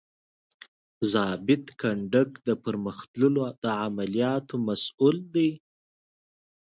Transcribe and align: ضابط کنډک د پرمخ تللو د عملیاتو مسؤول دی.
ضابط 1.11 1.65
کنډک 1.79 2.31
د 2.47 2.49
پرمخ 2.63 2.97
تللو 3.11 3.43
د 3.63 3.65
عملیاتو 3.83 4.55
مسؤول 4.67 5.17
دی. 5.33 5.49